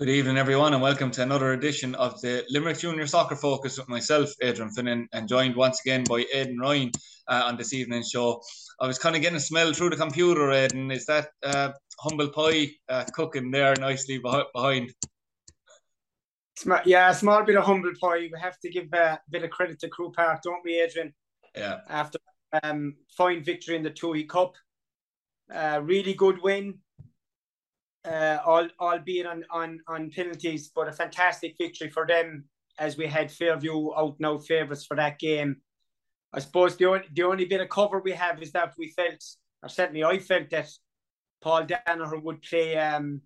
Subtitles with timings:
[0.00, 3.88] Good evening, everyone, and welcome to another edition of the Limerick Junior Soccer Focus with
[3.88, 6.92] myself, Adrian Finnan, and joined once again by Aidan Ryan
[7.26, 8.40] uh, on this evening's show.
[8.80, 10.92] I was kind of getting a smell through the computer, Aidan.
[10.92, 14.94] Is that uh, humble pie uh, cooking there nicely behind?
[16.84, 18.28] Yeah, a small bit of humble pie.
[18.32, 21.12] We have to give a bit of credit to Carew Park, don't we, Adrian?
[21.56, 21.78] Yeah.
[21.88, 22.20] After
[22.62, 24.54] um, fine victory in the Toohey Cup,
[25.52, 26.78] uh, really good win
[28.08, 32.44] uh, all, albeit on, on, on penalties, but a fantastic victory for them
[32.78, 35.56] as we had Fairview out out favourites for that game.
[36.32, 39.22] I suppose the only, the only bit of cover we have is that we felt,
[39.62, 40.68] or certainly I felt that
[41.40, 43.22] Paul Danaher would play um,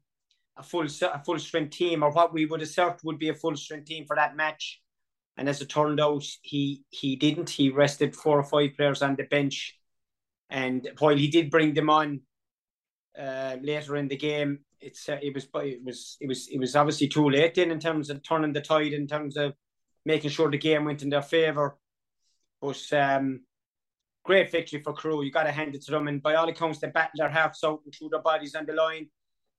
[0.56, 3.56] a full a full strength team, or what we would assert would be a full
[3.56, 4.80] strength team for that match.
[5.36, 7.50] And as it turned out, he he didn't.
[7.50, 9.78] He rested four or five players on the bench,
[10.50, 12.20] and while he did bring them on
[13.18, 16.76] uh, later in the game, it's uh, it was it was it was it was
[16.76, 19.54] obviously too late then in terms of turning the tide in terms of
[20.04, 21.78] making sure the game went in their favour.
[22.60, 23.40] But um,
[24.24, 25.22] great victory for Carew.
[25.22, 27.64] You got to hand it to them, and by all accounts, they battled their halves
[27.64, 29.08] out and threw their bodies on the line,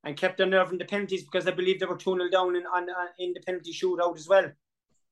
[0.03, 2.55] and kept their nerve in the penalties because I believe they were two 0 down
[2.55, 4.51] in on uh, in the penalty shootout as well.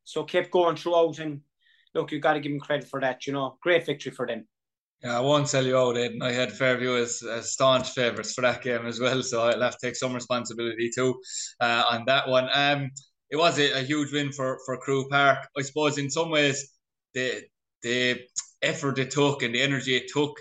[0.04, 1.42] So kept going throughout, and
[1.94, 3.28] look, you got to give them credit for that.
[3.28, 4.48] You know, great victory for them.
[5.04, 6.22] Yeah, I won't sell you out, Aidan.
[6.22, 9.78] I had Fairview as, as staunch favourites for that game as well, so I'll have
[9.78, 11.20] to take some responsibility too
[11.60, 12.50] uh, on that one.
[12.54, 12.92] Um,
[13.32, 15.48] it was a, a, huge win for, for Carew Park.
[15.58, 16.74] I suppose in some ways
[17.16, 17.42] the
[17.82, 18.22] the
[18.62, 20.38] effort it took and the energy it took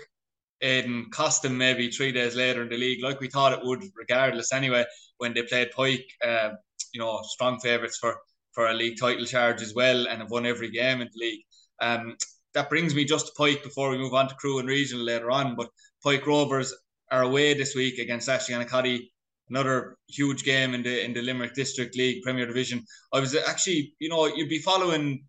[0.61, 3.83] Aidan cost them maybe three days later in the league, like we thought it would,
[3.95, 4.85] regardless anyway,
[5.17, 6.51] when they played Pike, uh,
[6.93, 8.17] you know, strong favourites for,
[8.53, 11.43] for a league title charge as well and have won every game in the league.
[11.81, 12.15] Um,
[12.53, 15.31] that brings me just to Pike before we move on to Carew and Regional later
[15.31, 15.55] on.
[15.55, 15.69] But
[16.03, 16.73] Pike Rovers
[17.11, 19.09] are away this week against Ashling Annacotty,
[19.49, 22.85] another huge game in the in the Limerick District League Premier Division.
[23.13, 25.25] I was actually, you know, you'd be following,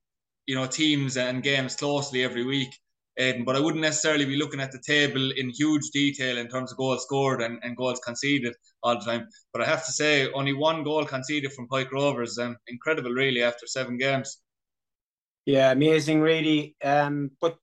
[0.47, 2.75] you know, teams and games closely every week.
[3.19, 6.73] Aidan, but I wouldn't necessarily be looking at the table in huge detail in terms
[6.73, 9.29] of goals scored and, and goals conceded all the time.
[9.53, 12.39] But I have to say, only one goal conceded from Pike Rovers.
[12.39, 14.39] Um, incredible, really, after seven games.
[15.45, 16.77] Yeah, amazing, really.
[16.85, 17.59] Um, but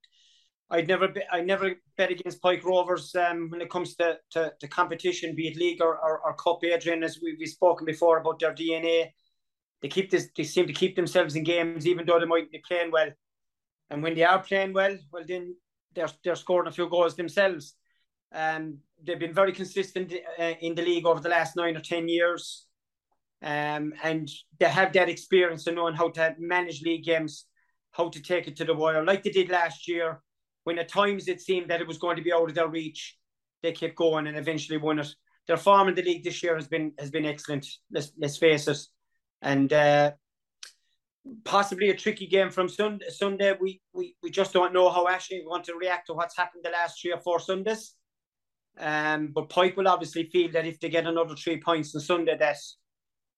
[0.70, 4.54] I'd never be, I never bet against Pike Rovers um, when it comes to, to,
[4.60, 6.64] to competition, be it league or, or, or cup.
[6.64, 9.12] Adrian, as we, we've spoken before about their DNA,
[9.82, 10.28] they keep this.
[10.36, 13.10] They seem to keep themselves in games, even though they might be playing well.
[13.90, 15.56] And when they are playing well, well then
[15.96, 17.76] they're they're scoring a few goals themselves.
[18.32, 22.08] Um, they've been very consistent uh, in the league over the last nine or ten
[22.10, 22.68] years,
[23.42, 24.30] um, and
[24.60, 27.46] they have that experience of knowing how to manage league games
[27.92, 30.22] how to take it to the wire, like they did last year,
[30.64, 33.18] when at times it seemed that it was going to be out of their reach.
[33.62, 35.08] They kept going and eventually won it.
[35.48, 37.66] Their form in the league this year has been has been excellent.
[37.92, 38.78] Let's let's face it,
[39.42, 40.12] and uh,
[41.44, 43.10] possibly a tricky game from Sunday.
[43.10, 46.64] Sunday, we, we we just don't know how Ashley want to react to what's happened
[46.64, 47.96] the last three or four Sundays.
[48.78, 52.38] Um, but Pike will obviously feel that if they get another three points on Sunday,
[52.38, 52.58] that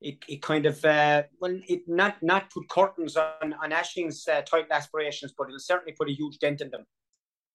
[0.02, 4.42] it, it kind of uh, well it not not put curtains on on Ashling's uh,
[4.42, 6.86] title aspirations, but it'll certainly put a huge dent in them.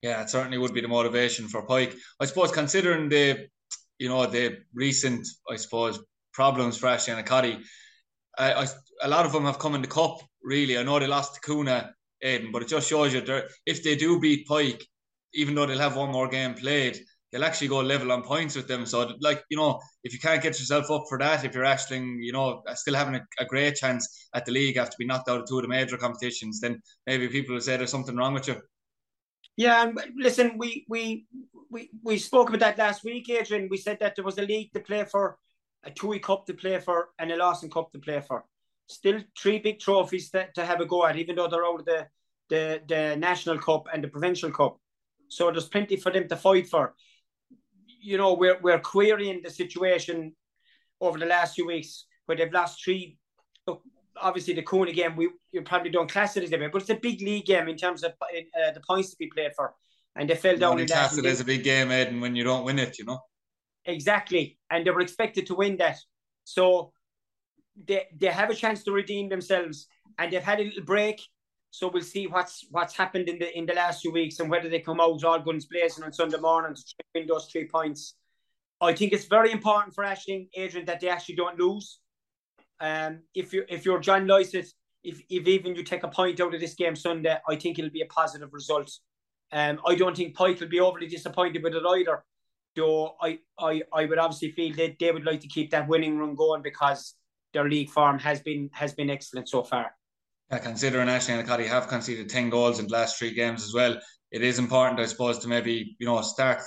[0.03, 1.95] Yeah, it certainly would be the motivation for Pike.
[2.21, 3.49] I suppose considering the
[3.99, 6.01] you know the recent I suppose
[6.33, 7.63] problems for Ashling Annacotty,
[8.39, 8.67] I, I,
[9.03, 10.21] a lot of them have come in the cup.
[10.43, 11.91] Really, I know they lost to Coonagh,
[12.23, 13.23] Aidan, but it just shows you
[13.65, 14.87] if they do beat Pike,
[15.35, 18.69] even though they'll have one more game played, they'll actually go level on points with
[18.69, 18.87] them.
[18.87, 21.99] So, like, you know, if you can't get yourself up for that, if you're actually,
[22.21, 25.41] you know, still having a, a, great chance at the league after being knocked out
[25.41, 28.49] of two of the major competitions, then maybe people will say there's something wrong with
[28.49, 28.57] you.
[29.57, 31.27] Yeah, and listen, we we
[31.71, 33.69] we we spoke about that last week, Adrian.
[33.71, 35.39] We said that there was a league to play for,
[35.83, 38.45] a TUI Cup to play for, and a Lawson Cup to play for.
[38.87, 41.87] Still three big trophies to, to have a go at, even though they're out of
[41.87, 42.07] the,
[42.51, 44.79] the the National Cup and the Provincial Cup.
[45.29, 46.95] So there's plenty for them to fight for
[48.07, 50.35] you know, we're we're querying the situation
[51.01, 53.19] over the last few weeks where they've lost three.
[53.67, 53.83] Look,
[54.17, 56.91] obviously the Coonagh game, we you probably don't class it as a bit, but it's
[56.91, 59.75] a big league game in terms of uh, the points to be played for,
[60.15, 60.79] and they fell down.
[60.79, 63.19] You class it as a big game, Ed, when you don't win it, you know.
[63.85, 65.99] Exactly, and they were expected to win that,
[66.45, 66.93] so
[67.89, 69.89] they they have a chance to redeem themselves,
[70.19, 71.21] and they've had a little break
[71.71, 74.69] so we'll see what's what's happened in the in the last few weeks and whether
[74.69, 78.15] they come out all guns blazing on Sunday morning to win those three points.
[78.81, 81.99] I think it's very important for Ashling, Adrian, that they actually don't lose.
[82.81, 84.69] Um, if you if you're John Lycett,
[85.03, 87.91] if if even you take a point out of this game Sunday, I think it'll
[87.91, 88.91] be a positive result.
[89.53, 92.25] Um, I don't think Pike will be overly disappointed with it either.
[92.75, 96.19] Though I, I, I would obviously feel that they would like to keep that winning
[96.19, 97.15] run going because
[97.55, 99.93] their league form has been has been excellent so far.
[100.51, 103.99] Yeah, considering Ashling Annacotty have conceded 10 goals in the last three games as well,
[104.31, 106.63] it is important, I suppose, to maybe, you know, start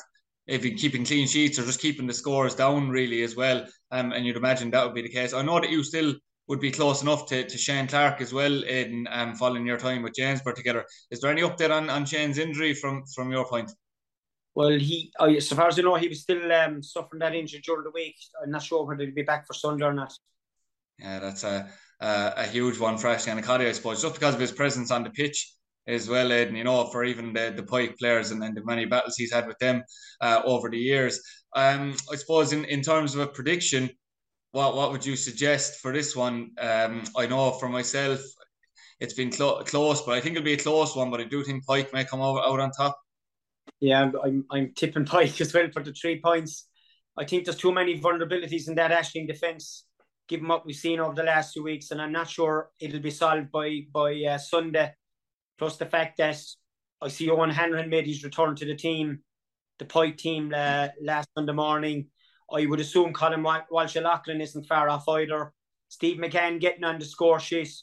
[0.47, 3.65] if you're keeping clean sheets or just keeping the scores down really as well.
[3.91, 5.33] Um, and you'd imagine that would be the case.
[5.33, 6.15] I know that you still
[6.47, 10.01] would be close enough to, to Shane Clark as well in um, following your time
[10.01, 10.83] with Janesborough together.
[11.11, 13.71] Is there any update on, on Shane's injury from from your point?
[14.55, 17.61] Well, he, oh, so far as I know, he was still um, suffering that injury
[17.63, 18.15] during the week.
[18.43, 20.11] I'm not sure whether he'll be back for Sunday or not.
[20.97, 21.69] Yeah, that's a
[22.01, 25.03] a, a huge one for Ashling Annacotty, I suppose, just because of his presence on
[25.03, 25.53] the pitch
[25.87, 28.85] as well, Aidan, you know, for even the, the Pike players and, and the many
[28.85, 29.83] battles he's had with them
[30.21, 31.19] uh, over the years.
[31.55, 33.89] Um, I suppose in, in terms of a prediction,
[34.51, 36.51] what what would you suggest for this one?
[36.59, 38.19] Um, I know for myself,
[38.99, 41.11] it's been clo- close, but I think it'll be a close one.
[41.11, 42.99] But I do think Pike may come out, out on top.
[43.79, 46.67] Yeah, I'm I'm tipping Pike as well for the three points.
[47.17, 49.85] I think there's too many vulnerabilities in that Ashling defence,
[50.29, 53.11] given what we've seen over the last two weeks, and I'm not sure it'll be
[53.11, 54.93] solved by by uh, Sunday.
[55.57, 56.37] Plus the fact that
[57.01, 59.19] I see Owen Hanrahan made his return to the team,
[59.79, 62.07] the Pike team uh, last Sunday morning.
[62.51, 65.53] I would assume Colin Walsh Loughlin isn't far off either.
[65.89, 67.73] Steve McCann getting on the score sheet,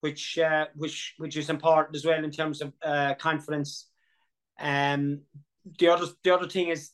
[0.00, 3.88] which uh, which which is important as well in terms of uh, confidence.
[4.60, 5.22] Um,
[5.78, 6.90] the other the other thing is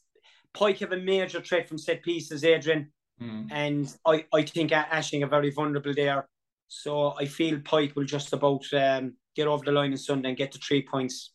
[0.53, 3.49] Pike have a major threat from set pieces, Adrian, mm.
[3.51, 6.29] and I I think Ashling are very vulnerable there.
[6.69, 10.39] So I feel Pike will just about um, get over the line on Sunday and
[10.39, 11.35] get to three points.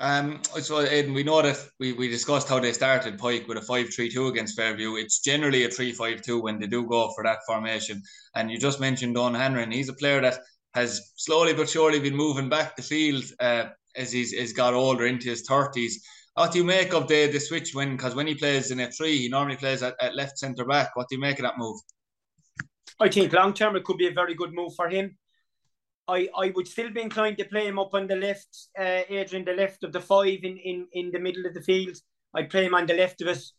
[0.00, 3.60] Um, so Aidan, we know that we, we discussed how they started Pike with a
[3.60, 4.96] 5-3-2 against Fairview.
[4.96, 8.02] It's generally a 3-5-2 when they do go for that formation.
[8.34, 9.70] And you just mentioned Don Hanrahan.
[9.70, 10.38] He's a player that
[10.72, 15.06] has slowly but surely been moving back the field uh, as he's, he's got older
[15.06, 15.92] into his 30s.
[16.40, 18.90] What do you make of the, the switch when, because when he plays in a
[18.90, 20.96] three, he normally plays at, at left centre back.
[20.96, 21.78] What do you make of that move?
[22.98, 25.18] I think long term it could be a very good move for him.
[26.08, 29.44] I, I would still be inclined to play him up on the left, uh, Adrian,
[29.44, 31.98] the left of the five in, in, in the middle of the field.
[32.32, 33.52] I'd play him on the left of us.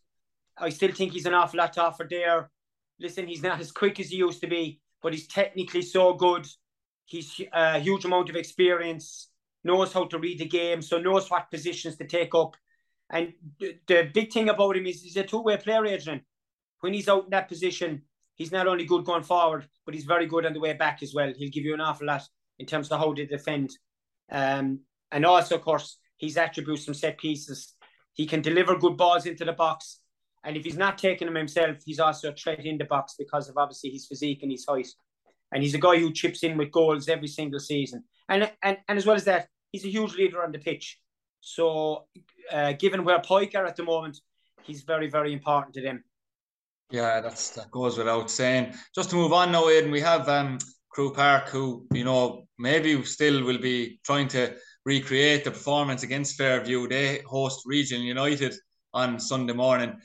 [0.58, 2.50] I still think he's an awful lot to offer there.
[2.98, 6.48] Listen, he's not as quick as he used to be, but he's technically so good.
[7.04, 9.28] He's a uh, huge amount of experience,
[9.62, 12.56] knows how to read the game, so knows what positions to take up.
[13.12, 16.22] And the, big thing about him is he's a two-way player, Adrian.
[16.80, 18.02] When he's out in that position,
[18.34, 21.12] he's not only good going forward, but he's very good on the way back as
[21.14, 21.32] well.
[21.36, 22.22] He'll give you an awful lot
[22.58, 23.70] in terms of how they defend.
[24.30, 24.80] Um,
[25.12, 27.74] and also, of course, his attributes from set pieces.
[28.14, 30.00] He can deliver good balls into the box.
[30.44, 33.48] And if he's not taking them himself, he's also a threat in the box because
[33.48, 34.88] of obviously his physique and his height.
[35.52, 38.04] And he's a guy who chips in with goals every single season.
[38.28, 40.98] And and, and as well as that, he's a huge leader on the pitch.
[41.42, 42.06] So,
[42.50, 44.20] uh, given where Pike are at the moment,
[44.62, 46.04] he's very, very important to them.
[46.90, 48.74] Yeah, that's that goes without saying.
[48.94, 50.58] Just to move on now, Aidan, we have um,
[50.94, 54.54] Carew Park, who you know maybe still will be trying to
[54.84, 56.86] recreate the performance against Fairview.
[56.86, 58.54] They host Regional United
[58.94, 59.96] on Sunday morning.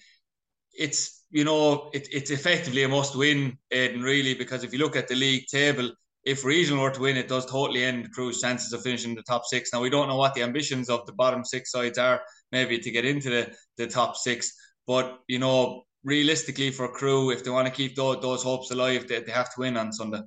[0.73, 4.95] It's you know it, it's effectively a must win, Aidan, really, because if you look
[4.95, 5.91] at the league table,
[6.27, 9.45] if Regional were to win, it does totally end Carew's chances of finishing the top
[9.45, 9.71] six.
[9.71, 12.21] Now we don't know what the ambitions of the bottom six sides are,
[12.51, 14.53] maybe to get into the, the top six,
[14.85, 19.07] but you know realistically for Carew, if they want to keep those, those hopes alive,
[19.07, 20.19] they, they have to win on Sunday.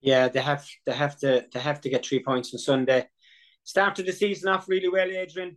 [0.00, 3.06] Yeah, they have they have to they have to get three points on Sunday.
[3.62, 5.56] Started the season off really well, Adrian.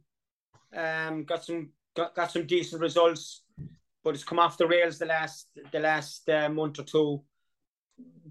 [0.76, 3.44] Um, got some got, got some decent results,
[4.04, 7.24] but it's come off the rails the last the last uh, month or two.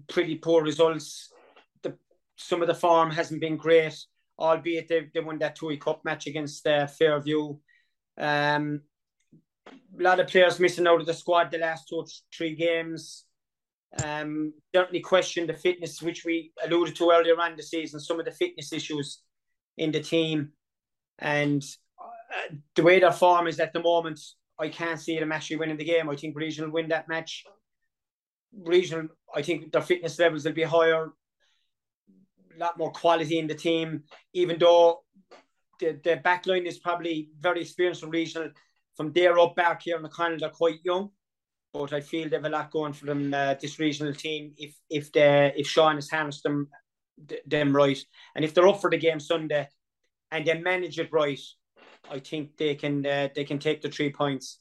[0.07, 1.31] Pretty poor results.
[1.83, 1.97] The
[2.35, 3.97] some of the form hasn't been great,
[4.39, 7.57] albeit they, they won that TUI Cup match against uh, Fairview.
[8.17, 8.81] Um,
[9.67, 12.05] a lot of players missing out of the squad the last two
[12.35, 13.25] three games.
[14.03, 18.25] Um, certainly question the fitness, which we alluded to earlier on the season, some of
[18.25, 19.21] the fitness issues
[19.77, 20.51] in the team.
[21.19, 21.63] And
[21.99, 24.19] uh, the way their form is at the moment,
[24.59, 26.09] I can't see them actually winning the game.
[26.09, 27.43] I think Regional win that match.
[28.53, 33.55] Regional, I think their fitness levels will be higher, a lot more quality in the
[33.55, 35.03] team, even though
[35.79, 38.49] the, the back line is probably very experienced from Regional.
[38.95, 41.11] From there up back here in the Connacht, they're quite young
[41.77, 43.33] but I feel they have a lot going for them.
[43.33, 46.69] Uh, this regional team, if if they if Sean has harnessed them
[47.45, 47.99] them right,
[48.35, 49.67] and if they're up for the game Sunday,
[50.31, 51.39] and they manage it right,
[52.09, 54.59] I think they can uh, they can take the three points.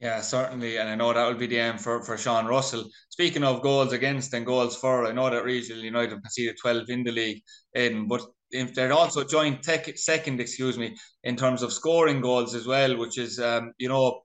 [0.00, 2.88] Yeah, certainly, and I know that will be the aim for, for Sean Russell.
[3.10, 7.04] Speaking of goals against and goals for, I know that Regional United conceded twelve in
[7.04, 7.42] the league,
[7.74, 12.54] in but if they're also joint tech, second, excuse me, in terms of scoring goals
[12.54, 14.22] as well, which is um, you know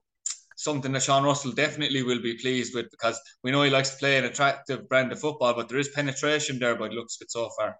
[0.56, 3.98] something that Sean Russell definitely will be pleased with because we know he likes to
[3.98, 7.26] play an attractive brand of football, but there is penetration there by the looks of
[7.26, 7.76] it so far.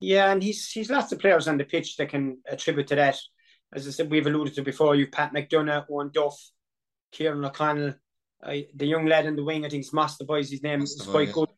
[0.00, 3.18] Yeah, and he's he's lots of players on the pitch that can attribute to that.
[3.74, 4.94] As I said, we've alluded to before.
[4.94, 6.38] You've Pat McDonough, Owen Duff,
[7.14, 7.94] Kieran O'Connell,
[8.42, 9.64] uh, the young lad in the wing.
[9.64, 10.82] I think it's Masterboy's his name.
[10.82, 11.48] is quite good.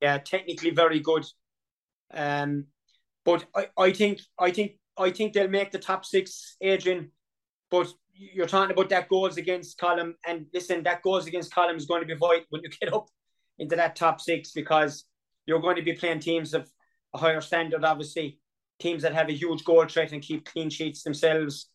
[0.00, 1.24] Yeah, technically very good.
[2.12, 2.66] Um,
[3.24, 7.10] but I, I think I think I think they'll make the top six, Adrian.
[7.70, 11.86] But you're talking about that goals against column, and listen, that goals against column is
[11.86, 13.08] going to be void when you get up
[13.58, 15.04] into that top six because
[15.46, 16.70] you're going to be playing teams of
[17.14, 18.38] a higher standard, obviously,
[18.78, 21.70] teams that have a huge goal threat and keep clean sheets themselves.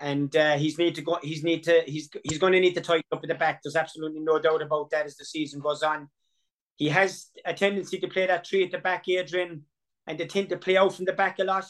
[0.00, 1.18] And uh, he's need to go.
[1.22, 1.82] He's need to.
[1.86, 3.60] He's he's going to need to tighten up at the back.
[3.62, 6.08] There's absolutely no doubt about that as the season goes on.
[6.76, 9.64] He has a tendency to play that three at the back, Adrian,
[10.06, 11.66] and they tend to play out from the back a lot.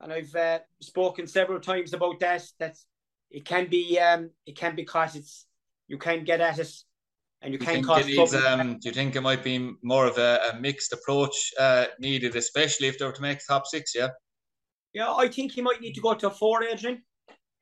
[0.00, 2.42] And I've uh, spoken several times about that.
[2.58, 2.86] That's
[3.30, 5.14] it can be um, it can be caught.
[5.14, 5.46] It's
[5.88, 6.72] you can get at it,
[7.42, 10.16] and you, you can cause needs, um, Do you think it might be more of
[10.16, 13.92] a, a mixed approach uh, needed, especially if they were to make top six?
[13.94, 14.08] Yeah.
[14.92, 17.02] Yeah, I think he might need to go to a four, Adrian,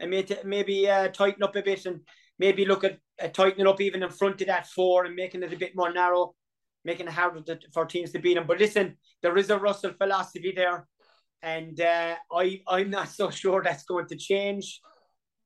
[0.01, 2.01] and maybe maybe uh, tighten up a bit, and
[2.39, 5.53] maybe look at uh, tightening up even in front of that four and making it
[5.53, 6.35] a bit more narrow,
[6.85, 8.47] making it harder to, for teams to beat him.
[8.47, 10.89] But listen, there is a Russell philosophy there,
[11.43, 14.81] and uh, I I'm not so sure that's going to change.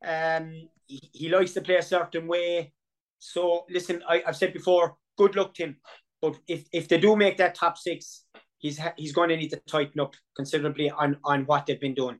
[0.06, 2.72] Um, he, he, likes to play a certain way.
[3.18, 5.76] So listen, I, have said before, good luck to him.
[6.20, 8.24] But if, if they do make that top six,
[8.58, 12.18] he's he's going to need to tighten up considerably on, on what they've been doing.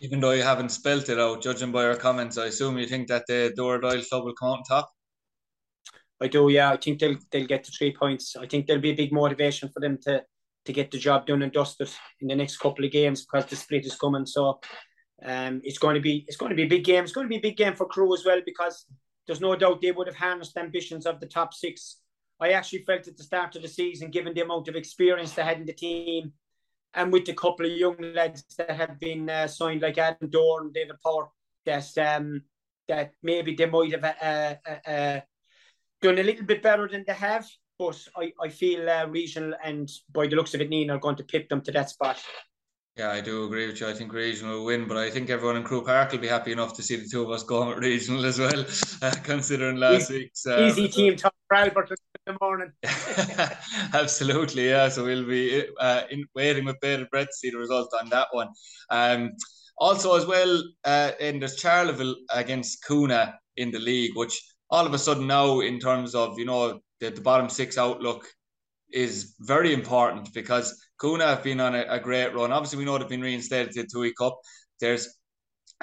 [0.00, 3.08] Even though you haven't spelt it out, judging by your comments, I assume you think
[3.08, 4.90] that the Doorbell club will come on top.
[6.20, 6.70] I do, yeah.
[6.70, 8.36] I think they'll they'll get the three points.
[8.36, 10.22] I think there'll be a big motivation for them to
[10.64, 13.56] to get the job done and dusted in the next couple of games because the
[13.56, 14.26] split is coming.
[14.26, 14.60] So
[15.24, 17.02] um, it's going to be it's going to be a big game.
[17.02, 18.86] It's going to be a big game for Carew as well because
[19.26, 21.98] there's no doubt they would have harnessed ambitions of the top six.
[22.40, 25.44] I actually felt at the start of the season, given the amount of experience they
[25.44, 26.32] had in the team,
[26.94, 30.64] and with the couple of young lads that have been uh, signed, like Adam Dorn
[30.64, 31.28] and David Power,
[31.64, 32.42] that um,
[32.88, 35.20] that maybe they might have uh, uh, uh,
[36.00, 37.46] done a little bit better than they have.
[37.78, 41.16] But I, I feel uh, regional and by the looks of it, Nenagh are going
[41.16, 42.22] to pick them to that spot.
[42.96, 43.88] Yeah, I do agree with you.
[43.88, 46.52] I think regional will win, but I think everyone in Carew Park will be happy
[46.52, 48.64] enough to see the two of us going with regional as well,
[49.00, 51.90] uh, considering last easy, week's uh, team top Albert
[52.26, 52.72] the morning.
[53.94, 54.88] Absolutely, yeah.
[54.88, 58.28] So we'll be uh, in, waiting with bated breath to see the result on that
[58.32, 58.48] one.
[58.90, 59.32] Um,
[59.78, 64.94] also, as well, uh, in there's Charleville against Coonagh in the league, which all of
[64.94, 68.26] a sudden now, in terms of you know the, the bottom six outlook,
[68.92, 72.52] is very important because Coonagh have been on a, a, great run.
[72.52, 74.38] Obviously, we know they've been reinstated to the TUI Cup.
[74.80, 75.08] There's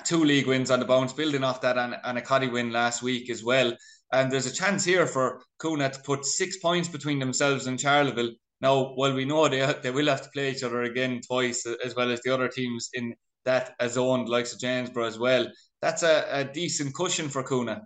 [0.05, 3.01] two league wins on the bounce, building off that and, and a Coddy win last
[3.01, 3.73] week as well.
[4.11, 8.31] And there's a chance here for Coonagh to put six points between themselves and Charleville.
[8.61, 11.95] Now, while we know they, they will have to play each other again twice, as
[11.95, 13.13] well as the other teams in
[13.45, 15.47] that zone, likes of Janesborough as well,
[15.81, 17.81] that's a, a decent cushion for Coonagh.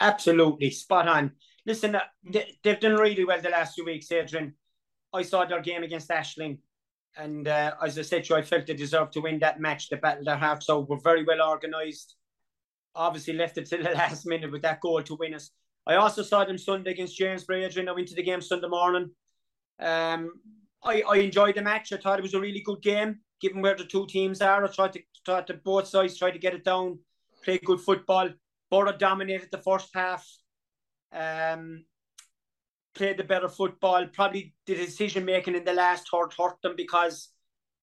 [0.00, 1.32] Absolutely, spot on.
[1.66, 4.54] Listen, uh, they, have done really well the last few weeks, Adrian.
[5.12, 6.58] I saw their game against Ashling,
[7.16, 9.88] and uh, as I said to you, I felt they deserved to win that match.
[9.88, 12.16] The battle they battled their hearts out, were very well organised.
[12.94, 15.50] Obviously, left it to the last minute with that goal to win us.
[15.86, 17.88] I also saw them Sunday against James Adrian.
[17.88, 19.10] I went to the game Sunday morning.
[19.78, 20.30] Um,
[20.82, 21.92] I, I enjoyed the match.
[21.92, 24.64] I thought it was a really good game, given where the two teams are.
[24.64, 26.98] I tried to, tried to both sides try to get it down,
[27.42, 28.30] play good football.
[28.70, 30.26] Borough dominated the first half.
[31.12, 31.84] Um,
[32.94, 34.06] played the better football.
[34.12, 37.30] Probably the decision making in the last third hurt them because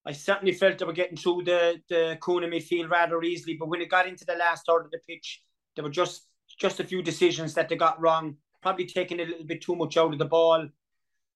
[0.05, 3.55] I certainly felt they were getting through the the Coonagh midfield rather easily.
[3.59, 5.43] But when it got into the last third of the pitch,
[5.75, 6.27] there were just
[6.59, 8.37] just a few decisions that they got wrong.
[8.61, 10.67] Probably taking a little bit too much out of the ball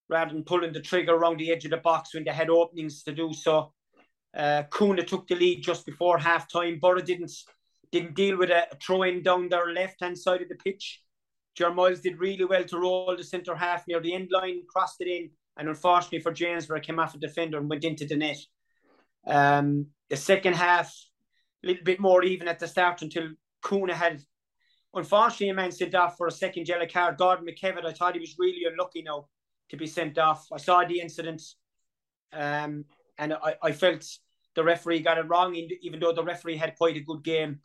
[0.10, 3.02] rather than pulling the trigger around the edge of the box when they had openings
[3.04, 3.74] to do so.
[4.36, 6.80] Uh, Coonagh took the lead just before half time.
[6.80, 7.32] Borough didn't
[7.92, 11.02] didn't deal with a throw in down their left hand side of the pitch.
[11.74, 15.08] Miles did really well to roll the centre half near the end line, crossed it
[15.08, 18.38] in, and unfortunately for James, where came off a defender and went into the net.
[19.28, 20.94] Um, the second half,
[21.64, 23.30] a little bit more even at the start until
[23.64, 24.22] Coonagh had,
[24.94, 27.18] unfortunately, a man sent off for a second yellow card.
[27.18, 29.28] Gordon McKevitt, I thought he was really unlucky now
[29.70, 30.48] to be sent off.
[30.54, 31.42] I saw the incident,
[32.34, 32.86] um,
[33.18, 34.06] and I, I felt
[34.56, 37.60] the referee got it wrong, even though the referee had quite a good game.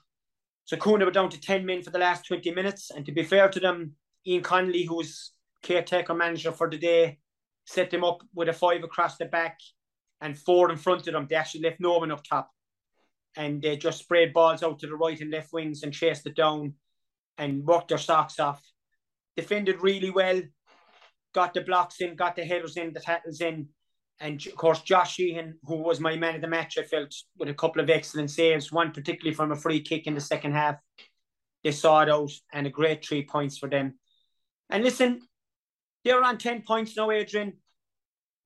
[0.65, 2.91] So Coonagh were down to 10 men for the last 20 minutes.
[2.91, 3.95] And to be fair to them,
[4.27, 5.33] Ian Connolly, who's
[5.63, 7.19] caretaker manager for the day,
[7.65, 9.59] set them up with a five across the back
[10.21, 11.27] and four in front of them.
[11.29, 12.51] They actually left no one up top.
[13.37, 16.35] And they just sprayed balls out to the right and left wings and chased it
[16.37, 16.75] down.
[17.41, 18.63] and worked their socks off.
[19.37, 20.43] Defended really well,
[21.35, 23.69] got the blocks in, got the headers in, the tackles in.
[24.21, 27.49] And of course, Josh Sheehan, who was my man of the match, I felt, with
[27.49, 30.77] a couple of excellent saves, one particularly from a free kick in the second half.
[31.65, 33.99] They saw it out and a great three points for them.
[34.69, 35.23] And listen,
[36.05, 37.55] they're on 10 points now, Adrian.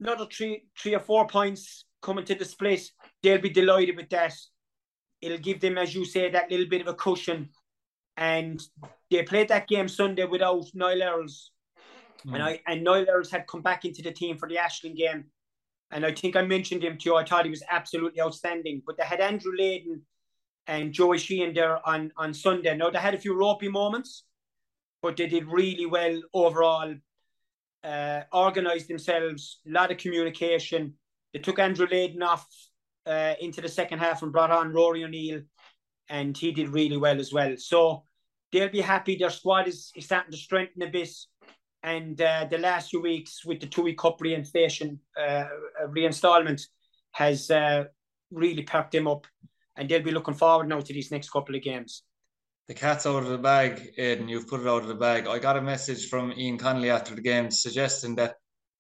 [0.00, 2.82] Another three, three or four points coming to the split.
[3.22, 4.34] They'll be delighted with that.
[5.20, 7.50] It'll give them, as you say, that little bit of a cushion.
[8.16, 8.62] And
[9.10, 11.50] they played that game Sunday without Niall Earls.
[12.26, 12.34] Mm.
[12.34, 15.24] And I and Niall Earls had come back into the team for the Ashling game.
[15.90, 17.16] And I think I mentioned him to you.
[17.16, 18.82] I thought he was absolutely outstanding.
[18.86, 20.00] But they had Andrew Layden
[20.66, 22.76] and Joey Sheehan there on, on Sunday.
[22.76, 24.24] Now they had a few ropey moments,
[25.02, 26.94] but they did really well overall
[27.84, 30.94] uh, organised themselves, a lot of communication.
[31.32, 32.46] They took Andrew Layden off
[33.06, 35.42] uh, into the second half and brought on Rory O'Neill,
[36.08, 37.54] and he did really well as well.
[37.56, 38.04] So
[38.52, 39.16] they'll be happy.
[39.16, 41.10] Their squad is, is starting to strengthen a bit.
[41.82, 45.44] And uh, the last few weeks with the two week cup reinstallation, uh,
[45.88, 46.62] reinstallment
[47.12, 47.84] has uh,
[48.30, 49.26] really perked them up.
[49.76, 52.04] And they'll be looking forward now to these next couple of games
[52.68, 54.28] the cat's out of the bag, Aidan.
[54.28, 55.26] You've put it out of the bag.
[55.26, 58.36] I got a message from Ian Connolly after the game suggesting that,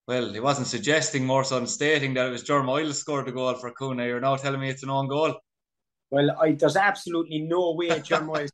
[0.08, 3.32] well, he wasn't suggesting more so than stating that it was Jeremy Miles scored the
[3.32, 4.06] goal for Coonagh.
[4.06, 5.34] You're now telling me it's an own goal.
[6.10, 8.50] Well, I, there's absolutely no way Jeremy Miles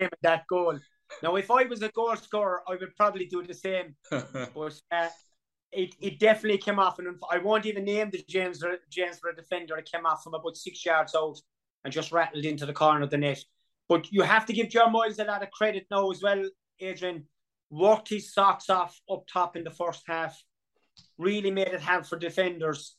[0.22, 0.78] that goal.
[1.22, 3.94] Now, if I was a goal scorer, I would probably do the same.
[4.10, 5.08] but uh,
[5.72, 9.36] it, it definitely came off, and I won't even name the James James for a
[9.36, 9.76] defender.
[9.76, 11.38] It came off from about six yards out
[11.84, 13.42] and just rattled into the corner of the net.
[13.88, 16.48] But you have to give John Miles a lot of credit now as well,
[16.80, 17.24] Adrian.
[17.70, 20.40] Worked his socks off up top in the first half.
[21.18, 22.96] Really made it hard for defenders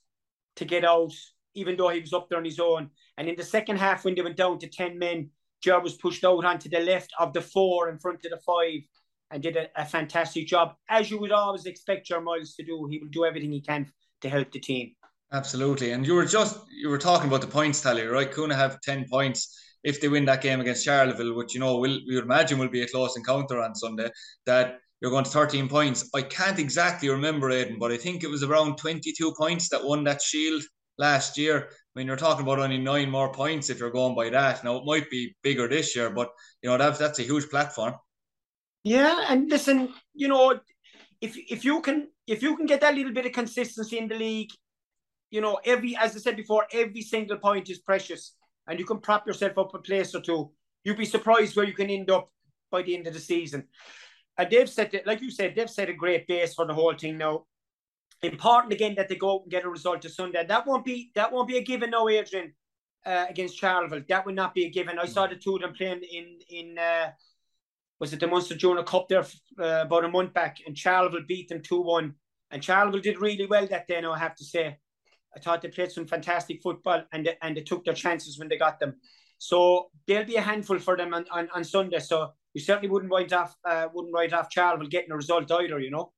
[0.57, 1.13] to get out,
[1.55, 2.89] even though he was up there on his own.
[3.17, 5.29] And in the second half, when they went down to 10 men,
[5.61, 8.81] Joe was pushed out onto the left of the four in front of the five
[9.31, 10.73] and did a, a fantastic job.
[10.89, 13.91] As you would always expect Joe Miles to do, he will do everything he can
[14.21, 14.93] to help the team.
[15.33, 15.91] Absolutely.
[15.91, 18.31] And you were just you were talking about the points tally, right?
[18.31, 21.99] Coonagh have 10 points if they win that game against Charleville, which you know will
[22.07, 24.09] we imagine will be a close encounter on Sunday,
[24.45, 26.09] that you're going to 13 points.
[26.15, 30.03] I can't exactly remember Aidan, but I think it was around 22 points that won
[30.05, 30.63] that shield
[30.97, 31.69] last year.
[31.69, 34.63] I mean, you're talking about only nine more points if you're going by that.
[34.63, 36.29] Now it might be bigger this year, but
[36.61, 37.93] you know that's that's a huge platform.
[38.83, 40.59] Yeah, and listen, you know,
[41.21, 44.15] if if you can if you can get that little bit of consistency in the
[44.15, 44.51] league,
[45.29, 48.33] you know, every as I said before, every single point is precious
[48.67, 50.51] and you can prop yourself up a place or two,
[50.83, 52.29] you'd be surprised where you can end up
[52.71, 53.67] by the end of the season.
[54.37, 56.93] And they've set it, like you said, they've set a great base for the whole
[56.93, 57.45] thing now.
[58.23, 60.45] Important again that they go out and get a result to Sunday.
[60.45, 62.51] That won't be that won't be a given now, Adrian,
[63.05, 64.07] uh, against Charleville.
[64.09, 64.97] That would not be a given.
[64.97, 67.11] I saw the two of them playing in in uh,
[67.99, 69.25] was it the Munster Junior Cup there
[69.59, 72.15] uh, about a month back, and Charleville beat them two one.
[72.49, 74.01] And Charleville did really well that day.
[74.01, 74.77] Now I have to say,
[75.37, 78.49] I thought they played some fantastic football and they, and they took their chances when
[78.49, 78.95] they got them.
[79.37, 81.99] So there'll be a handful for them on, on, on Sunday.
[81.99, 85.79] So you certainly wouldn't write off uh, wouldn't write off Charleville getting a result either,
[85.79, 86.11] you know.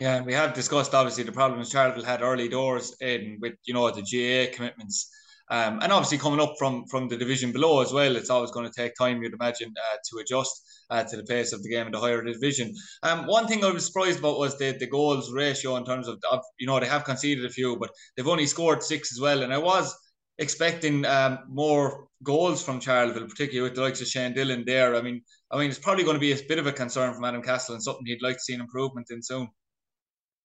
[0.00, 3.88] Yeah, we have discussed obviously the problems Charleville had early doors in with you know
[3.90, 5.10] the GAA commitments.
[5.48, 8.66] Um, and obviously coming up from from the division below as well, it's always going
[8.66, 11.86] to take time, you'd imagine, uh, to adjust uh, to the pace of the game
[11.86, 12.74] in the higher division.
[13.02, 16.18] Um, one thing I was surprised about was the, the goals ratio in terms of,
[16.32, 19.42] of, you know, they have conceded a few, but they've only scored six as well.
[19.42, 19.96] And I was
[20.38, 24.96] expecting um, more goals from Charleville, particularly with the likes of Shane Dillon there.
[24.96, 27.24] I mean, I mean, it's probably going to be a bit of a concern from
[27.24, 29.48] Adam Castle and something he'd like to see an improvement in soon.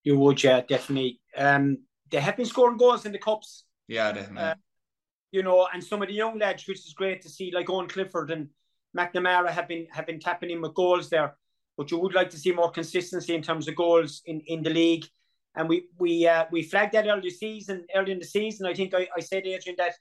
[0.03, 1.19] You would, yeah, definitely.
[1.35, 3.65] Um, they have been scoring goals in the cups.
[3.87, 4.43] Yeah, definitely.
[4.43, 4.55] Uh,
[5.31, 7.87] you know, and some of the young lads, which is great to see, like Owen
[7.87, 8.49] Clifford and
[8.97, 11.35] McNamara have been have been tapping in with goals there,
[11.77, 14.69] but you would like to see more consistency in terms of goals in, in the
[14.69, 15.05] league.
[15.55, 18.67] And we we uh, we flagged that early season, early in the season.
[18.67, 19.93] I think I, I said Adrian that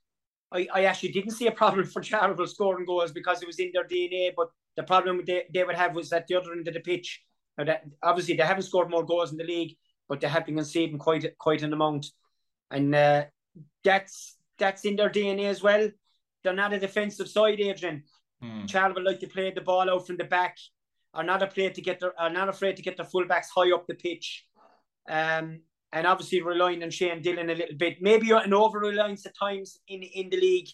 [0.52, 3.70] I, I actually didn't see a problem for Charleville scoring goals because it was in
[3.72, 4.32] their DNA.
[4.36, 7.22] But the problem they, they would have was at the other end of the pitch.
[7.56, 9.76] Now that obviously they haven't scored more goals in the league,
[10.08, 12.06] but they have been conceding quite quite an amount,
[12.70, 13.24] and uh,
[13.84, 15.90] that's that's in their DNA as well.
[16.44, 18.04] They're not a defensive side, Adrian.
[18.42, 18.68] Mm.
[18.68, 20.56] Charleville like to play the ball out from the back,
[21.12, 23.86] are not afraid to get their are not afraid to get their fullbacks high up
[23.86, 24.46] the pitch.
[25.08, 25.60] Um,
[25.92, 28.00] and obviously relying on Shane Dillon a little bit.
[28.00, 30.68] Maybe an over reliance at times in, in the league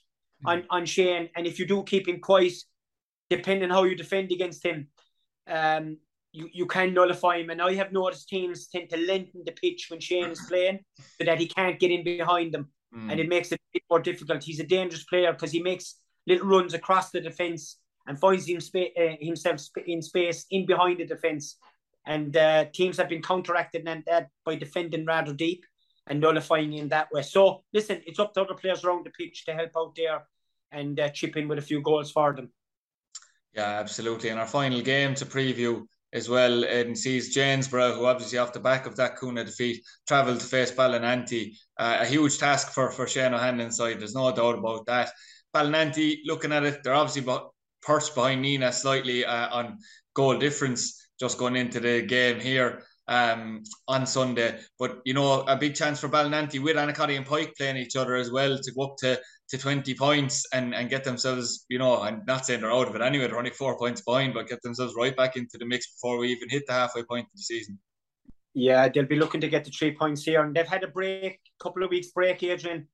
[0.45, 0.51] mm.
[0.51, 1.31] on, on Shane.
[1.35, 2.53] And if you do keep him quiet,
[3.31, 4.89] depending how you defend against him,
[5.49, 5.97] um,
[6.33, 7.51] you, you can nullify him.
[7.51, 10.81] And I have noticed teams tend to lengthen the pitch when Shane is playing
[11.19, 12.69] so that he can't get in behind them.
[12.97, 13.11] Mm.
[13.11, 14.43] And it makes it a bit more difficult.
[14.43, 18.61] He's a dangerous player because he makes little runs across the defence and finds him
[18.61, 21.59] spa- uh, himself in space in behind the defence.
[22.07, 25.65] And uh, teams have been counteracted and that by defending rather deep
[26.07, 27.23] and nullifying in that way.
[27.23, 30.23] So listen, it's up to other players around the pitch to help out there
[30.71, 32.51] and uh, chip in with a few goals for them.
[33.55, 34.29] Yeah, absolutely.
[34.29, 35.85] And our final game to preview
[36.17, 40.41] as well and sees Janesborough, who obviously off the back of that Coonagh defeat, travelled
[40.41, 41.53] to face Ballynanty.
[41.79, 45.13] Uh, a huge task for, for Shane O'Hanlon's side, there's no doubt about that.
[45.55, 47.51] Ballynanty, looking at it, they're obviously but
[47.83, 49.79] perched behind Nenagh slightly uh, on
[50.15, 54.59] goal difference just going into the game here um, on Sunday.
[54.79, 58.15] But, you know, a big chance for Ballynanty with Annacotty and Pike playing each other
[58.15, 62.01] as well to go up to to 20 points and, and get themselves, you know,
[62.01, 64.63] I'm not saying they're out of it anyway, they're only four points behind, but get
[64.63, 67.43] themselves right back into the mix before we even hit the halfway point of the
[67.43, 67.79] season.
[68.55, 70.43] Yeah, they'll be looking to get the three points here.
[70.43, 72.89] And they've had a break, couple of weeks break, Adrian.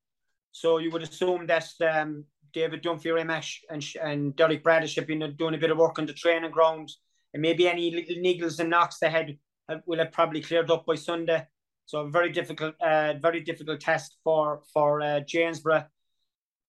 [0.51, 5.35] So you would assume that um, David Dunphy, Remash, and, and Derek Bradish have been
[5.38, 6.91] doing a bit of work on the training ground.
[7.33, 9.38] And maybe any little niggles and knocks they had
[9.87, 11.47] will have probably cleared up by Sunday.
[11.87, 15.87] So a very difficult, uh, very difficult test for for uh, Janesborough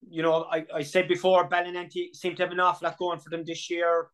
[0.09, 3.29] you know, I, I said before, Ballynanty seemed to have an awful lot going for
[3.29, 4.09] them this year.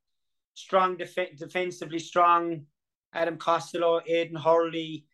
[0.54, 2.66] Strong def- defensively strong.
[3.14, 5.06] Adam Costello, Aidan Hurley,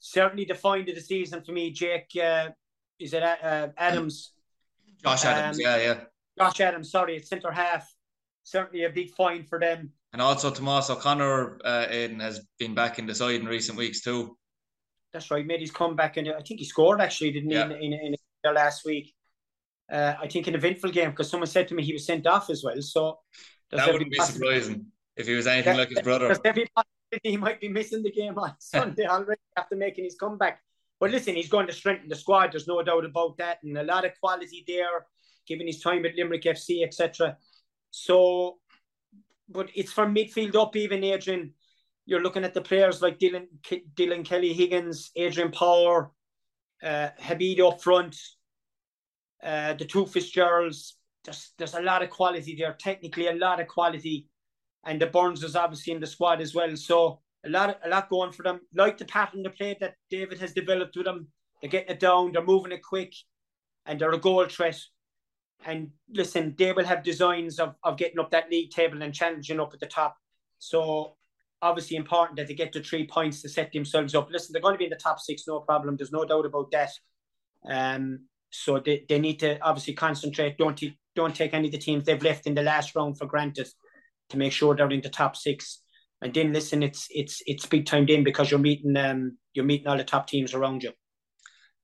[0.00, 1.70] certainly defined of the season for me.
[1.70, 2.48] Jake, uh,
[2.98, 4.32] is it uh, Adams?
[5.02, 6.00] Josh Adams, um, yeah, yeah.
[6.38, 7.88] Josh Adams, sorry, it's centre half.
[8.42, 9.92] Certainly a big find for them.
[10.12, 14.00] And also Tomas O'Connor, uh, Aidan, has been back in the side in recent weeks
[14.00, 14.36] too.
[15.12, 17.68] That's right, made his comeback, and I think he scored actually, didn't yeah.
[17.68, 19.14] he, in, in, in last week
[19.90, 22.50] uh, I think, an eventful game because someone said to me he was sent off
[22.50, 22.80] as well.
[22.80, 23.18] So
[23.70, 26.36] that wouldn't be surprising if he was anything like his brother.
[27.22, 30.60] He might be missing the game on Sunday already after making his comeback.
[30.98, 32.52] But listen, he's going to strengthen the squad.
[32.52, 35.06] There's no doubt about that, and a lot of quality there,
[35.46, 37.36] given his time at Limerick FC, etc.
[37.90, 38.58] So,
[39.48, 41.52] but it's from midfield up, even Adrian.
[42.06, 43.46] You're looking at the players like Dylan,
[43.94, 46.10] Dylan Kelly Higgins, Adrian Power,
[46.82, 48.16] uh, Habib up front,
[49.44, 50.96] uh, the two Fitzgeralds.
[51.24, 54.28] There's, there's a lot of quality there, technically a lot of quality.
[54.84, 56.76] And the Burns is obviously in the squad as well.
[56.76, 58.60] So a lot a lot going for them.
[58.74, 61.28] Like the pattern of play that David has developed with them.
[61.60, 63.14] They're getting it down, they're moving it quick,
[63.86, 64.78] and they're a goal threat.
[65.64, 69.60] And listen, they will have designs of, of getting up that league table and challenging
[69.60, 70.16] up at the top.
[70.58, 71.16] So
[71.62, 74.28] obviously important that they get to three points to set themselves up.
[74.30, 75.96] Listen, they're going to be in the top six, no problem.
[75.96, 76.90] There's no doubt about that.
[77.66, 80.56] Um, so they, they need to obviously concentrate.
[80.56, 83.26] Don't t- don't take any of the teams they've left in the last round for
[83.26, 83.68] granted
[84.30, 85.80] to make sure they're in the top six.
[86.22, 89.88] And then listen, it's it's it's big time then because you're meeting um you're meeting
[89.88, 90.92] all the top teams around you.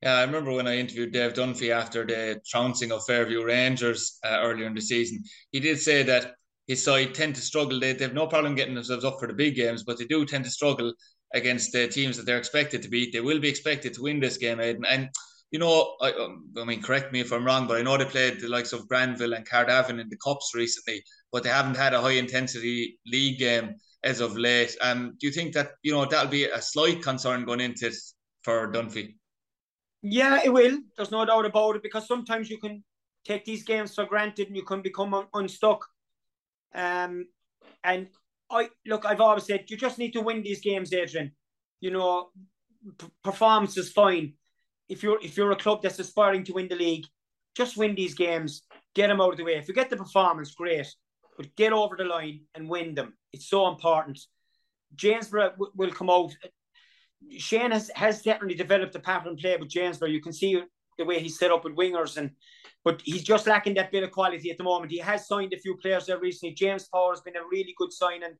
[0.02, 4.38] Yeah, I remember when I interviewed Dave Dunphy after the trouncing of Fairview Rangers uh,
[4.40, 5.22] earlier in the season.
[5.50, 6.35] He did say that
[6.68, 7.78] his side tend to struggle.
[7.78, 10.24] They, they have no problem getting themselves up for the big games, but they do
[10.24, 10.94] tend to struggle
[11.35, 13.12] against the teams that they're expected to beat.
[13.12, 14.85] They will be expected to win this game, Aidan.
[14.88, 15.11] And
[15.50, 18.04] you know, I, um, I mean, correct me if I'm wrong, but I know they
[18.04, 21.92] played the likes of Granville and Carnarvon in the cups recently, but they haven't had
[21.92, 24.76] a high intensity league game as of late.
[24.80, 27.94] Um, do you think that you know that'll be a slight concern going into it
[28.42, 29.16] for Dunphy?
[30.02, 30.78] Yeah, it will.
[30.96, 32.84] There's no doubt about it because sometimes you can
[33.24, 35.84] take these games for granted and you can become un- unstuck.
[36.74, 37.26] Um,
[37.82, 38.06] and
[38.48, 41.32] I look, I've always said you just need to win these games, Adrian.
[41.80, 42.28] You know,
[42.98, 44.34] p- performance is fine
[44.90, 47.07] if you're if you're a club that's aspiring to win the league,
[47.57, 48.62] just win these games,
[48.94, 49.55] get them out of the way.
[49.55, 50.88] If you get the performance, great,
[51.37, 53.16] but get over the line and win them.
[53.33, 54.18] It's so important.
[54.96, 56.33] Janesborough w- will come out.
[57.38, 60.11] Shane has, has definitely developed a pattern play with Janesborough.
[60.11, 60.61] You can see
[60.98, 62.33] the way he's set up with wingers, and
[62.85, 64.90] but he's just lacking that bit of quality at the moment.
[64.90, 66.55] He has signed a few players there recently.
[66.55, 68.35] James Power has been a really good signing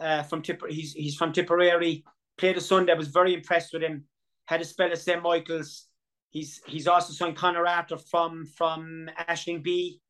[0.00, 0.68] uh, from Tipper.
[0.68, 2.04] He's he's from Tipperary.
[2.38, 2.94] Played a Sunday.
[2.94, 4.06] was very impressed with him
[4.46, 5.86] had a spell at St Michael's.
[6.30, 10.00] He's he's also signed Connor Arthur from from Ashling-B.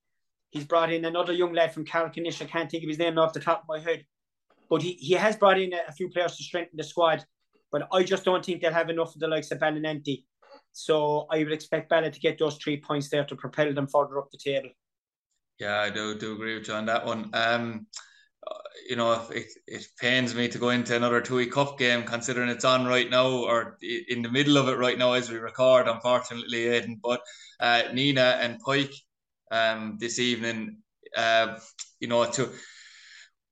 [0.50, 2.40] He's brought in another young lad from Carricknish.
[2.40, 4.04] I can't think of his name off the top of my head,
[4.70, 7.24] but he, he has brought in a, a few players to strengthen the squad.
[7.72, 10.24] But I just don't think they'll have enough of the likes of Ballynanty.
[10.72, 14.18] So I would expect Ballon to get those three points there to propel them further
[14.18, 14.70] up the table.
[15.58, 17.30] Yeah, I do do agree with you on that one.
[17.32, 17.86] Um,
[18.88, 22.64] you know, it, it pains me to go into another TUI Cup game considering it's
[22.64, 26.66] on right now or in the middle of it right now as we record, unfortunately,
[26.66, 27.00] Aidan.
[27.02, 27.20] But
[27.60, 28.94] uh, Nenagh and Pike
[29.50, 30.78] um, this evening,
[31.16, 31.58] uh,
[32.00, 32.50] you know, to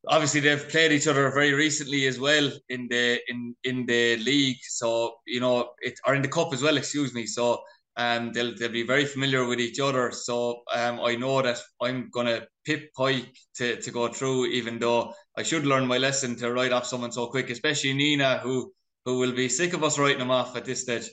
[0.09, 4.59] obviously they've played each other very recently as well in the in in the league.
[4.63, 6.77] So you know, it or in the cup as well.
[6.77, 7.27] Excuse me.
[7.27, 7.63] So
[7.97, 10.11] um, they'll, they'll be very familiar with each other.
[10.11, 14.79] So um, I know that I'm going to pip Pike to, to go through, even
[14.79, 18.73] though I should learn my lesson to write off someone so quick, especially Nenagh, who
[19.05, 21.11] who will be sick of us writing them off at this stage.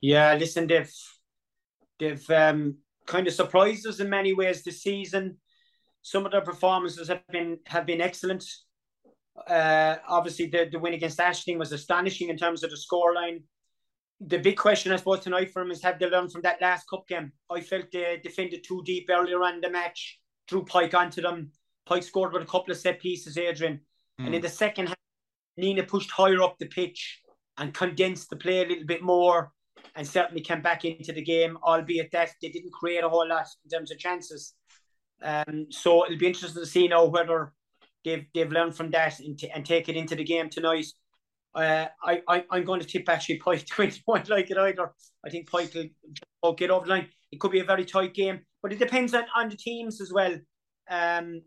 [0.00, 0.92] Yeah, listen, they've
[1.98, 5.38] they've um, kind of surprised us in many ways this season.
[6.02, 8.44] Some of their performances have been have been excellent.
[9.46, 13.42] Uh, obviously, the, the win against Ashton was astonishing in terms of the scoreline
[14.20, 16.88] the big question, I suppose, tonight for him is have they learned from that last
[16.88, 17.32] cup game?
[17.50, 21.52] I felt they defended too deep earlier on in the match, drew Pike onto them.
[21.86, 23.80] Pike scored with a couple of set pieces, Adrian.
[24.20, 24.26] Mm.
[24.26, 24.96] And in the second half,
[25.58, 27.22] Nenagh pushed higher up the pitch
[27.56, 29.52] and condensed the play a little bit more
[29.96, 33.46] and certainly came back into the game, albeit that they didn't create a whole lot
[33.64, 34.54] in terms of chances.
[35.22, 37.52] Um, so it'll be interesting to see now whether
[38.04, 40.86] they've they've learned from that and, t- and take it into the game tonight.
[41.54, 44.92] Uh, I, I I'm going to tip actually Pike twenty won't like it either.
[45.24, 45.74] I think Pike
[46.42, 47.08] will, get over the line.
[47.32, 50.12] It could be a very tight game, but it depends on, on the teams as
[50.12, 50.36] well.
[50.88, 51.42] Um,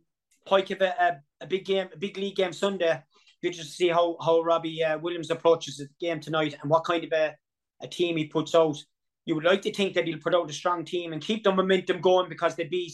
[0.45, 3.01] Pike have a, a, a big game, a big league game Sunday.
[3.41, 7.03] Interested to see how how Robbie uh, Williams approaches the game tonight and what kind
[7.03, 7.35] of a,
[7.81, 8.77] a team he puts out.
[9.25, 11.51] You would like to think that he'll put out a strong team and keep the
[11.51, 12.93] momentum going because they beat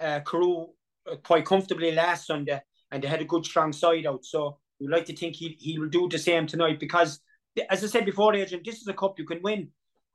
[0.00, 0.68] uh, Carew
[1.10, 4.24] uh, quite comfortably last Sunday and they had a good strong side out.
[4.24, 7.20] So we like to think he, he will do the same tonight because,
[7.68, 9.68] as I said before, Adrian, this is a cup you can win.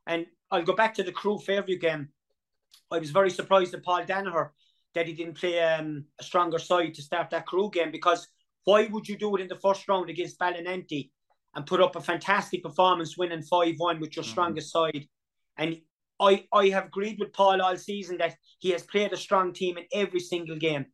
[0.07, 2.09] And I'll go back to the Carew Fairview game.
[2.91, 4.49] I was very surprised at Paul Danaher
[4.93, 8.27] that he didn't play um, a stronger side to start that Carew game because
[8.63, 11.11] why would you do it in the first round against Ballynanty
[11.53, 14.31] and put up a fantastic performance winning 5 1 with your mm-hmm.
[14.31, 15.05] strongest side?
[15.57, 15.77] And
[16.19, 19.77] I, I have agreed with Paul all season that he has played a strong team
[19.77, 20.85] in every single game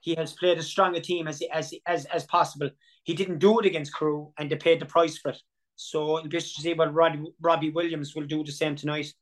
[0.00, 2.70] he has played as strong a team as as as, as possible.
[3.04, 5.38] He didn't do it against Carew, and they paid the price for it.
[5.76, 9.14] So it'll be interesting to see what Robbie, Robbie Williams will do the same tonight.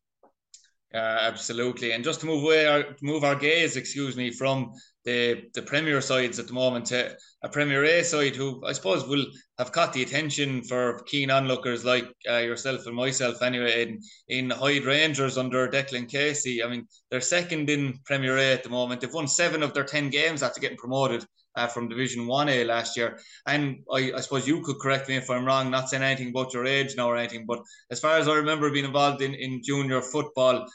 [0.94, 4.72] Uh, absolutely, and just to move away, our, move our gaze, excuse me, from
[5.04, 9.06] the the Premier sides at the moment to a Premier A side who I suppose
[9.06, 9.26] will
[9.58, 14.50] have caught the attention for keen onlookers like uh, yourself and myself anyway in, in
[14.50, 16.62] Hyde Rangers under Declan Casey.
[16.62, 19.00] I mean, they're second in Premier A at the moment.
[19.00, 21.24] They've won seven of their 10 games after getting promoted
[21.56, 23.18] uh, from Division 1A last year.
[23.46, 26.54] And I, I suppose you could correct me if I'm wrong, not saying anything about
[26.54, 29.62] your age now or anything, but as far as I remember being involved in, in
[29.62, 30.66] junior football,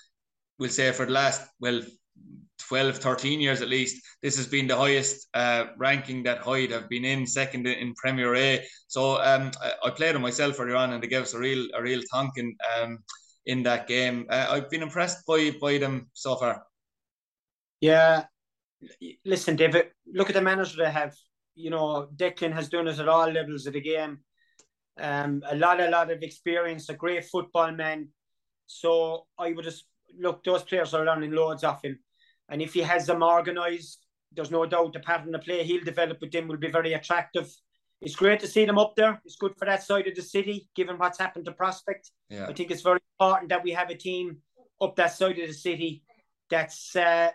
[0.59, 1.81] we'll say for the last, well,
[2.67, 6.89] 12, 13 years at least, this has been the highest uh, ranking that Hyde have
[6.89, 8.65] been in, second in Premier A.
[8.87, 9.51] So um,
[9.83, 12.51] I, played them myself earlier on, and they gave us a real, a real tonking
[12.77, 12.99] um,
[13.45, 14.25] in that game.
[14.29, 16.63] Uh, I've been impressed by by them so far.
[17.81, 18.23] Yeah,
[19.25, 19.87] listen, David.
[20.11, 21.15] Look at the manager they have.
[21.55, 24.19] You know, Declan has done it at all levels of the game.
[24.99, 28.09] Um, a lot, a lot of experience, a great football man.
[28.67, 29.85] So I would just
[30.19, 31.99] look; those players are learning loads off him.
[32.49, 36.19] And if he has them organised, there's no doubt the pattern of play he'll develop
[36.21, 37.53] with them will be very attractive.
[38.01, 39.21] It's great to see them up there.
[39.23, 42.11] It's good for that side of the city, given what's happened to Prospect.
[42.29, 42.47] Yeah.
[42.47, 44.37] I think it's very important that we have a team
[44.81, 46.03] up that side of the city
[46.49, 47.29] that's uh,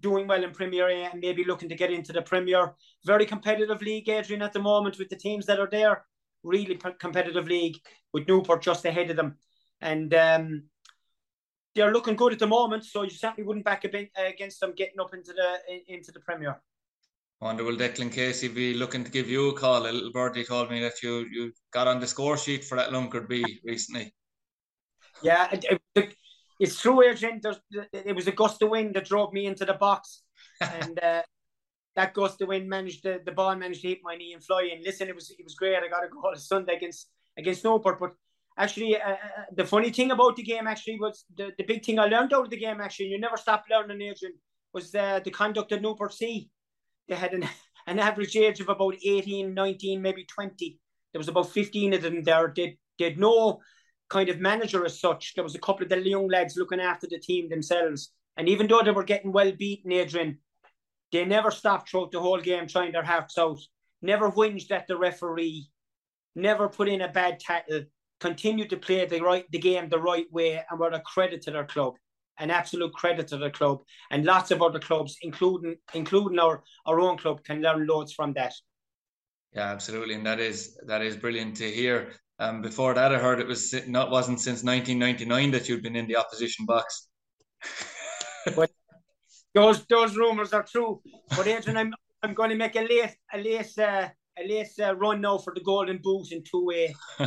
[0.00, 2.74] doing well in Premier A and maybe looking to get into the Premier.
[3.04, 6.04] Very competitive league, Adrian, at the moment with the teams that are there.
[6.42, 7.76] Really competitive league
[8.12, 9.36] with Newport just ahead of them.
[9.80, 10.64] And um,
[11.74, 14.74] they're looking good at the moment, so you certainly wouldn't back a bit against them
[14.76, 15.58] getting up into the
[15.92, 16.60] into the Premier.
[17.40, 19.82] I wonder will Declan Casey be looking to give you a call?
[19.82, 22.90] A little birdie told me that you you got on the score sheet for that
[22.90, 24.12] Lunkard B recently.
[25.22, 25.48] Yeah,
[26.58, 27.40] it's true, Adrian.
[27.42, 27.60] There's,
[27.92, 30.22] it was a gust of wind that drove me into the box,
[30.60, 31.22] and uh,
[31.96, 34.70] that gust of wind managed the, the ball managed to hit my knee and fly
[34.72, 34.82] in.
[34.82, 35.76] Listen, it was it was great.
[35.76, 38.12] I got a goal Sunday against against Newport, but
[38.58, 39.16] actually, uh, uh,
[39.52, 42.44] the funny thing about the game actually was the, the big thing I learned out
[42.44, 44.34] of the game actually, you never stop learning, Adrian,
[44.74, 46.50] was the, the conduct of Newport C.
[47.08, 47.48] They had an,
[47.86, 50.78] an average age of about 18, 19, maybe 20.
[51.12, 52.52] There was about 15 of them there.
[52.54, 53.60] They, they had no
[54.08, 55.34] kind of manager as such.
[55.34, 58.12] There was a couple of the young lads looking after the team themselves.
[58.36, 60.38] And even though they were getting well beaten, Adrian,
[61.12, 63.60] they never stopped throughout the whole game trying their hearts out.
[64.00, 65.68] Never whinged at the referee.
[66.34, 67.84] Never put in a bad tackle
[68.20, 71.50] continued to play the right the game the right way and were a credit to
[71.50, 71.94] their club
[72.38, 77.00] an absolute credit to the club and lots of other clubs including including our our
[77.00, 78.54] own club can learn loads from that
[79.52, 83.40] yeah absolutely and that is that is brilliant to hear um before that i heard
[83.40, 87.08] it was not wasn't since 1999 that you'd been in the opposition box
[88.56, 88.70] but
[89.54, 91.00] those those rumors are true
[91.36, 94.94] but adrian i'm i'm going to make a late a late uh, a late uh,
[94.96, 96.94] run now for the golden boot in two way.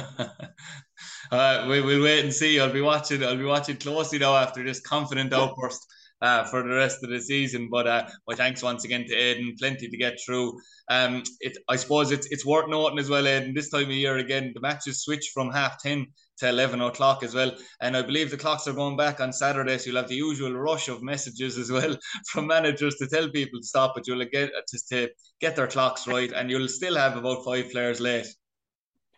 [1.31, 2.59] Uh, we will wait and see.
[2.59, 3.23] I'll be watching.
[3.23, 5.87] I'll be watching closely now after this confident outburst
[6.21, 7.69] uh, for the rest of the season.
[7.69, 9.55] But uh, my thanks once again to Aidan.
[9.59, 10.59] Plenty to get through.
[10.89, 13.53] Um, it, I suppose it's it's worth noting as well, Aidan.
[13.53, 16.07] This time of year again, the matches switch from half ten
[16.37, 19.77] to eleven o'clock as well, and I believe the clocks are going back on Saturday.
[19.77, 21.95] So you'll have the usual rush of messages as well
[22.27, 26.31] from managers to tell people to stop, but you'll get to get their clocks right,
[26.31, 28.27] and you'll still have about five players late.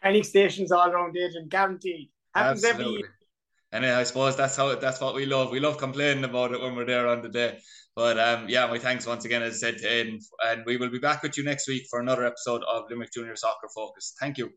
[0.02, 2.10] Panic stations all around Aidan, guaranteed.
[2.36, 2.94] Happens Absolutely.
[2.94, 3.16] every year.
[3.74, 5.50] And I suppose that's how that's what we love.
[5.50, 7.60] We love complaining about it when we're there on the day.
[7.96, 10.90] But um, yeah, my thanks once again, as I said to Aidan, and we will
[10.90, 14.16] be back with you next week for another episode of Limerick Junior Soccer Focus.
[14.20, 14.52] Thank you.